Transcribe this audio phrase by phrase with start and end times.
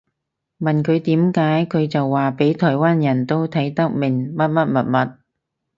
[0.57, 5.19] 問佢點解佢就話畀台灣人都睇得明乜乜物物